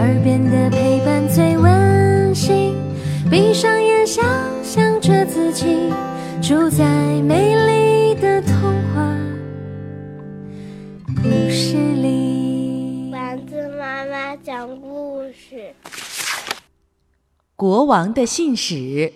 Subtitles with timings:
[0.00, 2.74] 耳边的陪伴最温馨。
[3.30, 4.24] 闭上眼，想
[4.64, 5.92] 象着自己
[6.40, 6.86] 住在
[7.20, 8.54] 美丽的童
[8.94, 9.14] 话
[11.22, 13.10] 故事里。
[13.12, 15.74] 丸子妈妈讲故事：
[17.54, 19.12] 国王的信使，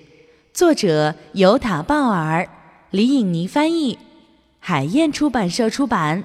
[0.53, 2.47] 作者尤塔·鲍尔，
[2.91, 3.99] 李颖妮翻译，
[4.61, 6.25] 海燕出版社出版。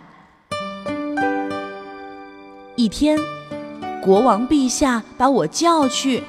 [2.75, 3.17] 一天。
[4.01, 6.23] 国王陛下把我叫去，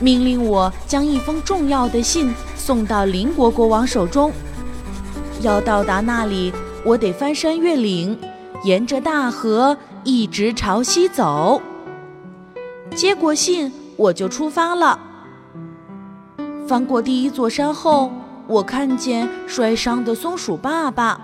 [0.00, 4.32] 命令我将一封重要的信送到邻国国王手中。
[5.40, 6.52] 要到达那里，
[6.84, 8.18] 我得翻山越岭，
[8.62, 11.60] 沿着大河一直朝西走。
[12.94, 13.72] 接过信。
[13.96, 14.98] 我就出发了。
[16.66, 18.10] 翻过第一座山后，
[18.48, 21.20] 我看见摔伤的松鼠爸爸，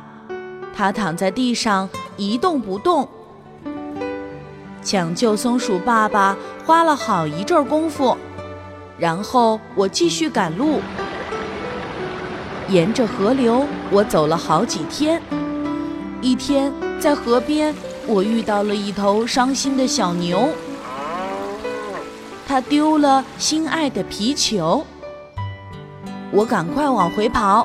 [0.72, 3.08] 他躺在地上一动不动。
[4.90, 8.16] 抢救松鼠爸爸花了好一阵功夫，
[8.98, 10.80] 然后我继续赶路。
[12.68, 15.22] 沿着河流，我走了好几天。
[16.20, 17.72] 一天，在河边，
[18.04, 20.48] 我遇到了一头伤心的小牛。
[22.44, 24.84] 它丢了心爱的皮球，
[26.32, 27.64] 我赶快往回跑，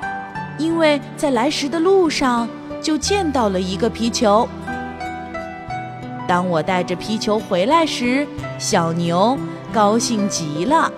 [0.60, 2.48] 因为在来时的路上
[2.84, 4.48] 就见到了一个皮球。
[6.28, 9.38] 当我带着皮球回来时，小牛
[9.74, 10.92] 高兴极了。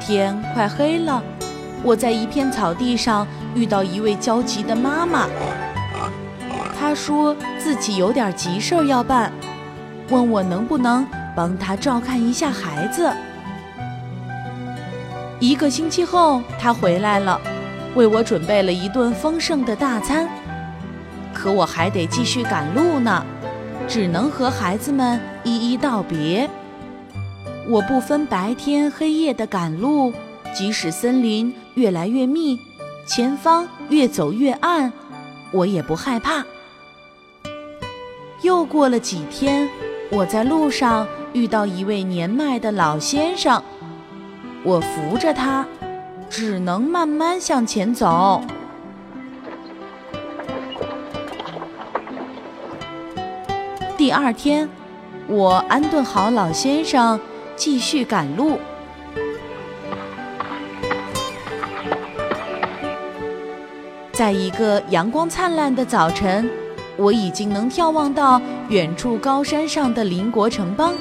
[0.00, 1.22] 天快黑了，
[1.82, 5.26] 我在一片草地上遇到一位焦急的妈妈，
[6.78, 9.32] 她说自己有点急事儿要办，
[10.10, 11.06] 问我能不能。
[11.36, 13.08] 帮她照看一下孩子。
[15.38, 17.40] 一个星期后，他回来了，
[17.94, 20.28] 为我准备了一顿丰盛的大餐。
[21.38, 23.24] 可我还得继续赶路呢，
[23.86, 26.50] 只能和孩子们一一道别。
[27.68, 30.12] 我不分白天黑夜的赶路，
[30.52, 32.58] 即使森林越来越密，
[33.06, 34.92] 前方越走越暗，
[35.52, 36.44] 我也不害怕。
[38.42, 39.68] 又过了几天，
[40.10, 41.06] 我在路上。
[41.34, 43.62] 遇到一位年迈的老先生，
[44.64, 45.64] 我扶着他，
[46.30, 48.42] 只能慢慢向前走。
[54.08, 54.66] 第二天，
[55.26, 57.20] 我安顿好老先生，
[57.56, 58.58] 继续赶路。
[64.10, 66.50] 在一个阳光灿烂的早晨，
[66.96, 70.94] 我已经能眺望到远处高山上的邻国城邦。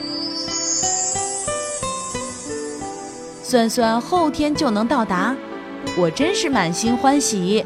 [3.42, 5.34] 算算后天就能到达，
[5.98, 7.66] 我真是满心欢喜。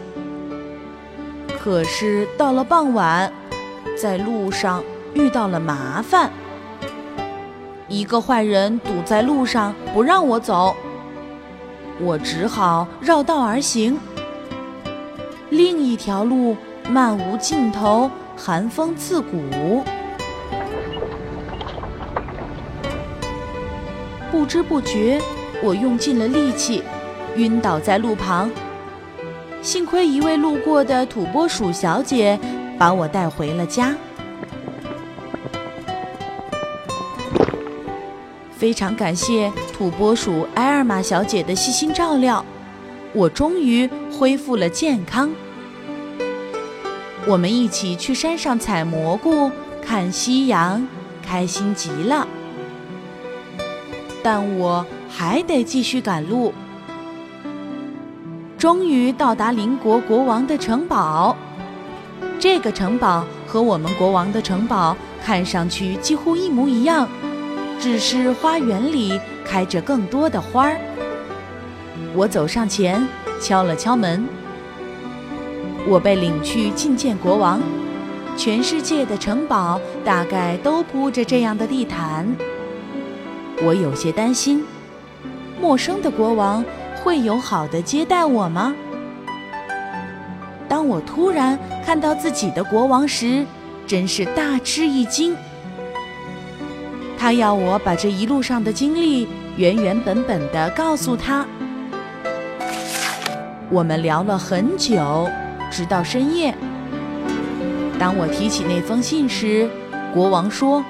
[1.59, 3.34] 可是到了傍晚，
[4.00, 4.84] 在路上
[5.14, 6.32] 遇到了麻烦，
[7.88, 10.76] 一个坏人堵在路上不让我走，
[12.00, 14.00] 我只好绕道而行。
[15.50, 16.56] 另一条路
[16.90, 19.84] 漫无尽头，寒风刺骨，
[24.32, 25.22] 不知不觉。
[25.64, 26.82] 我用尽了力气，
[27.36, 28.50] 晕倒在路旁。
[29.62, 32.40] 幸亏一位路过的土拨鼠小姐
[32.80, 33.94] 把我带回了家。
[38.62, 42.46] 非常感谢土拨鼠埃尔玛小姐的细心照料，
[43.12, 45.32] 我终于恢复了健康。
[47.26, 49.50] 我们一起去山上采蘑菇、
[49.82, 50.88] 看夕阳，
[51.26, 52.28] 开心极了。
[54.22, 54.86] 但我。
[55.14, 56.54] 还得继续赶路，
[58.58, 61.36] 终于到达邻国国王的城堡。
[62.40, 67.10] 这个城堡和我们国王的城堡看上去几乎一模一样，
[67.81, 70.78] 只是花园里开着更多的花儿。
[72.13, 73.06] 我走上前
[73.42, 74.24] 敲了敲门，
[75.88, 77.60] 我被领去觐见国王。
[78.38, 82.28] 全世界的城堡大概都铺着这样的地毯，
[83.63, 84.63] 我有些担心。
[85.60, 86.63] 陌生的国王
[87.04, 88.75] 会友好的接待我吗？
[90.69, 93.44] 当我突然看到自己的国王时，
[93.88, 95.36] 真是大吃一惊。
[97.21, 101.45] 他要我把这一路上的经历原原本本的告诉他。
[103.69, 105.29] 我们聊了很久，
[105.69, 106.51] 直到深夜。
[108.00, 109.69] 当我提起那封信时，
[110.12, 110.83] 国王说：“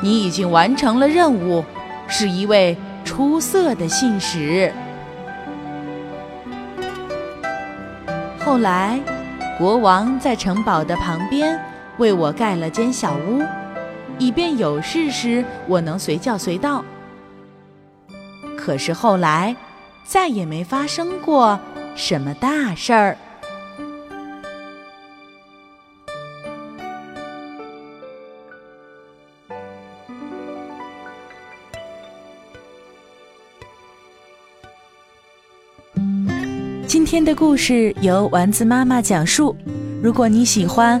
[0.00, 1.64] 你已经完成了任务，
[2.06, 4.72] 是一位。”出色的信使。
[8.38, 9.00] 后来，
[9.58, 11.60] 国王在城堡的旁边
[11.98, 13.42] 为我盖了间小屋，
[14.18, 16.84] 以便有事时我能随叫随到。
[18.56, 19.54] 可是后来，
[20.04, 21.58] 再也没发生过
[21.94, 23.16] 什么大事儿。
[36.86, 39.54] 今天的故事由丸子妈妈讲述。
[40.02, 41.00] 如果你喜欢，